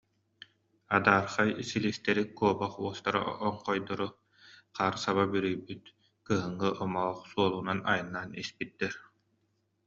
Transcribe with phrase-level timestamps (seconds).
[0.95, 4.09] Адаархай силистэри, куобах уостара оҥхойдору,
[4.75, 5.83] хаар саба бүрүйбүт
[6.25, 8.93] кыһыҥҥы омоох суолунан айаннаан испиттэр